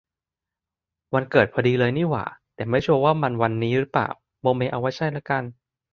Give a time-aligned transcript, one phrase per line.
[1.13, 4.07] วันเกิดพอดีเลยนี่หว่า แต่ไม่ชัวร์ว่ามันวันนี้รึเปล่า
[4.41, 5.43] โมเมเอาว่าใช่ละกัน